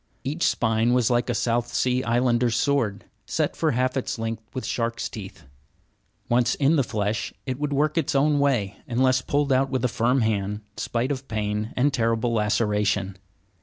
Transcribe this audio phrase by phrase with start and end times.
[0.23, 4.65] Each spine was like a South Sea Islander's sword, set for half its length with
[4.65, 5.43] shark's teeth.
[6.27, 9.87] Once in the flesh it would work its own way, unless pulled out with a
[9.87, 13.15] firm hand spite of pain and terrible laceration.